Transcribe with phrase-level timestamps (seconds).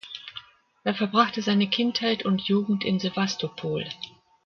[0.83, 3.87] Er verbrachte seine Kindheit und Jugend in Sewastopol.